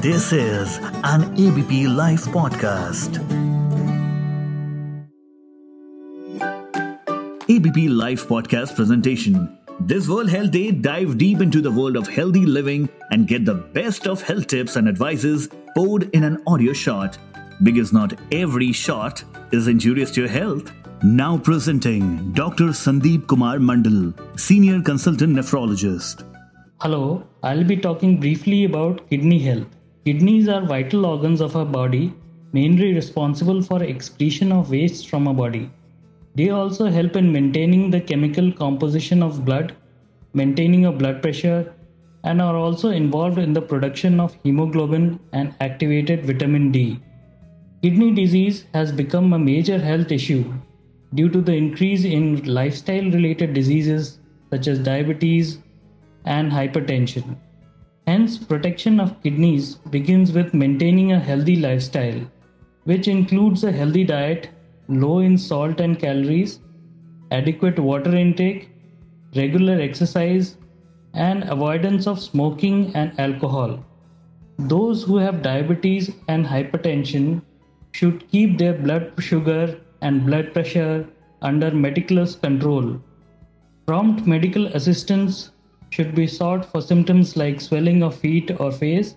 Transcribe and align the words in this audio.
This 0.00 0.32
is 0.32 0.78
an 1.02 1.24
ABP 1.32 1.88
Live 1.88 2.20
podcast. 2.26 3.18
ABP 7.48 7.88
Live 7.88 8.24
podcast 8.28 8.76
presentation. 8.76 9.58
This 9.80 10.08
World 10.08 10.30
Health 10.30 10.52
Day, 10.52 10.70
dive 10.70 11.18
deep 11.18 11.40
into 11.40 11.60
the 11.60 11.72
world 11.72 11.96
of 11.96 12.06
healthy 12.06 12.46
living 12.46 12.88
and 13.10 13.26
get 13.26 13.44
the 13.44 13.54
best 13.54 14.06
of 14.06 14.22
health 14.22 14.46
tips 14.46 14.76
and 14.76 14.88
advices 14.88 15.48
poured 15.74 16.08
in 16.14 16.22
an 16.22 16.40
audio 16.46 16.72
shot. 16.72 17.18
Because 17.64 17.92
not 17.92 18.12
every 18.30 18.70
shot 18.70 19.24
is 19.50 19.66
injurious 19.66 20.12
to 20.12 20.20
your 20.20 20.30
health. 20.30 20.70
Now 21.02 21.38
presenting 21.38 22.32
Dr. 22.34 22.66
Sandeep 22.66 23.26
Kumar 23.26 23.56
Mandal, 23.56 24.14
Senior 24.38 24.80
Consultant 24.80 25.34
Nephrologist. 25.34 26.22
Hello, 26.80 27.26
I'll 27.42 27.64
be 27.64 27.76
talking 27.76 28.20
briefly 28.20 28.62
about 28.64 29.10
kidney 29.10 29.40
health. 29.40 29.66
Kidneys 30.08 30.48
are 30.48 30.64
vital 30.64 31.04
organs 31.04 31.42
of 31.42 31.54
our 31.54 31.66
body, 31.66 32.14
mainly 32.54 32.94
responsible 32.94 33.60
for 33.60 33.82
excretion 33.82 34.50
of 34.50 34.70
waste 34.70 35.06
from 35.06 35.28
our 35.28 35.34
body. 35.34 35.68
They 36.34 36.48
also 36.48 36.86
help 36.86 37.14
in 37.16 37.30
maintaining 37.30 37.90
the 37.90 38.00
chemical 38.00 38.50
composition 38.50 39.22
of 39.22 39.44
blood, 39.44 39.76
maintaining 40.32 40.86
a 40.86 40.92
blood 40.92 41.20
pressure, 41.20 41.74
and 42.24 42.40
are 42.40 42.56
also 42.56 42.88
involved 42.88 43.38
in 43.38 43.52
the 43.52 43.60
production 43.60 44.18
of 44.18 44.34
hemoglobin 44.44 45.20
and 45.34 45.54
activated 45.60 46.24
vitamin 46.24 46.72
D. 46.72 47.00
Kidney 47.82 48.10
disease 48.12 48.64
has 48.72 48.90
become 48.90 49.34
a 49.34 49.38
major 49.38 49.78
health 49.78 50.10
issue 50.10 50.54
due 51.12 51.28
to 51.28 51.42
the 51.42 51.52
increase 51.52 52.04
in 52.04 52.42
lifestyle 52.46 53.10
related 53.10 53.52
diseases 53.52 54.20
such 54.50 54.68
as 54.68 54.78
diabetes, 54.78 55.58
and 56.24 56.50
hypertension. 56.50 57.36
Hence, 58.08 58.38
protection 58.38 59.00
of 59.00 59.22
kidneys 59.22 59.74
begins 59.94 60.32
with 60.32 60.54
maintaining 60.54 61.12
a 61.12 61.20
healthy 61.20 61.56
lifestyle, 61.56 62.20
which 62.84 63.06
includes 63.06 63.64
a 63.64 63.70
healthy 63.70 64.02
diet, 64.02 64.48
low 64.88 65.18
in 65.18 65.36
salt 65.36 65.78
and 65.78 65.98
calories, 65.98 66.60
adequate 67.30 67.78
water 67.78 68.16
intake, 68.16 68.70
regular 69.36 69.78
exercise, 69.78 70.56
and 71.12 71.42
avoidance 71.50 72.06
of 72.06 72.18
smoking 72.18 72.96
and 72.96 73.12
alcohol. 73.20 73.78
Those 74.58 75.02
who 75.02 75.18
have 75.18 75.42
diabetes 75.42 76.10
and 76.28 76.46
hypertension 76.46 77.42
should 77.92 78.26
keep 78.30 78.56
their 78.56 78.72
blood 78.72 79.12
sugar 79.18 79.78
and 80.00 80.24
blood 80.24 80.54
pressure 80.54 81.06
under 81.42 81.70
meticulous 81.72 82.36
control. 82.36 82.98
Prompt 83.84 84.26
medical 84.26 84.66
assistance 84.68 85.50
should 85.90 86.14
be 86.14 86.26
sought 86.26 86.64
for 86.64 86.80
symptoms 86.80 87.36
like 87.36 87.60
swelling 87.60 88.02
of 88.02 88.14
feet 88.14 88.50
or 88.60 88.70
face, 88.70 89.16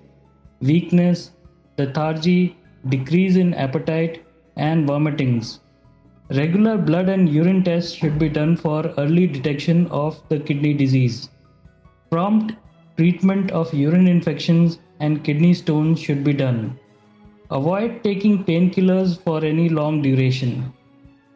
weakness, 0.62 1.32
lethargy, 1.78 2.56
decrease 2.90 3.36
in 3.36 3.54
appetite, 3.54 4.24
and 4.56 4.88
vomitings. 4.88 5.60
Regular 6.30 6.78
blood 6.78 7.10
and 7.10 7.28
urine 7.28 7.64
tests 7.64 7.92
should 7.92 8.18
be 8.18 8.30
done 8.30 8.56
for 8.56 8.94
early 8.98 9.28
detection 9.28 9.88
of 9.88 10.22
the 10.30 10.40
kidney 10.40 10.74
disease. 10.74 11.30
Prompt 12.10 12.54
treatment 12.98 13.52
of 13.52 13.74
urine 13.74 14.08
infections 14.08 14.80
and 15.00 15.24
kidney 15.24 15.54
stones 15.54 16.00
should 16.00 16.24
be 16.24 16.34
done. 16.34 16.80
Avoid 17.50 18.04
taking 18.04 18.44
painkillers 18.46 19.22
for 19.22 19.44
any 19.44 19.68
long 19.68 20.02
duration. 20.02 20.72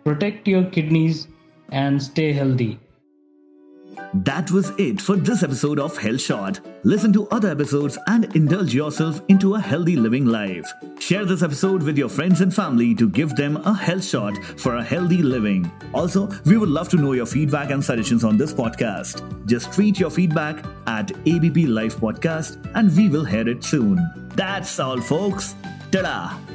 Protect 0.06 0.48
your 0.48 0.64
kidneys 0.66 1.28
and 1.72 2.02
stay 2.02 2.32
healthy. 2.32 2.80
That 4.14 4.50
was 4.52 4.72
it 4.78 5.02
for 5.02 5.16
this 5.16 5.44
episode 5.44 5.80
of 5.80 5.98
Health 5.98 6.22
Shot. 6.22 6.60
Listen 6.84 7.12
to 7.14 7.28
other 7.30 7.50
episodes 7.50 7.98
and 8.08 8.34
indulge 8.36 8.74
yourself 8.74 9.22
into 9.28 9.56
a 9.56 9.60
healthy 9.60 9.96
living 9.96 10.26
life. 10.26 10.72
Share 11.00 11.26
this 11.26 11.44
episode 11.44 11.84
with 11.84 11.98
your 11.98 12.10
friends 12.10 12.42
and 12.42 12.54
family 12.54 12.96
to 12.96 13.10
give 13.10 13.36
them 13.36 13.58
a 13.58 13.74
health 13.74 14.06
shot 14.06 14.38
for 14.58 14.76
a 14.78 14.84
healthy 14.84 15.22
living. 15.22 15.70
Also, 15.94 16.30
we 16.46 16.58
would 16.58 16.70
love 16.70 16.90
to 16.90 16.98
know 16.98 17.14
your 17.14 17.26
feedback 17.26 17.72
and 17.72 17.84
suggestions 17.84 18.24
on 18.24 18.38
this 18.38 18.54
podcast. 18.54 19.46
Just 19.46 19.74
tweet 19.74 20.00
your 20.00 20.10
feedback 20.10 20.64
at 20.88 21.12
ABP 21.28 21.68
Live 21.68 21.96
Podcast 21.96 22.58
and 22.76 22.96
we 22.96 23.10
will 23.10 23.26
hear 23.26 23.48
it 23.48 23.64
soon. 23.64 24.00
That's 24.36 24.80
all, 24.80 25.02
folks. 25.02 25.56
Ta-da! 25.92 26.55